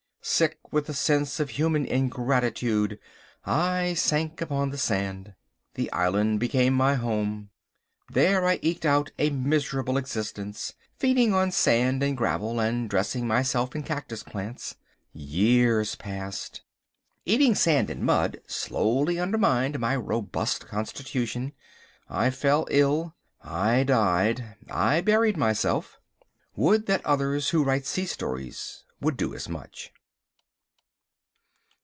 [0.23, 2.99] Sick with the sense of human ingratitude
[3.43, 5.33] I sank upon the sand.
[5.73, 7.49] The island became my home.
[8.07, 13.75] There I eked out a miserable existence, feeding on sand and gravel and dressing myself
[13.75, 14.75] in cactus plants.
[15.11, 16.61] Years passed.
[17.25, 21.51] Eating sand and mud slowly undermined my robust constitution.
[22.07, 23.15] I fell ill.
[23.43, 24.55] I died.
[24.69, 25.99] I buried myself.
[26.55, 29.91] Would that others who write sea stories would do as much.